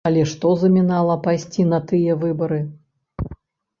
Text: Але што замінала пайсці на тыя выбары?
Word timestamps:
Але 0.09 0.21
што 0.31 0.53
замінала 0.61 1.17
пайсці 1.29 1.67
на 1.75 1.79
тыя 1.93 2.19
выбары? 2.27 2.59